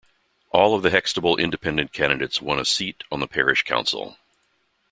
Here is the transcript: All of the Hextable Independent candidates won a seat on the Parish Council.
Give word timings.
All 0.49 0.73
of 0.73 0.81
the 0.81 0.89
Hextable 0.89 1.37
Independent 1.37 1.93
candidates 1.93 2.41
won 2.41 2.57
a 2.57 2.65
seat 2.65 3.03
on 3.11 3.19
the 3.19 3.27
Parish 3.27 3.61
Council. 3.61 4.17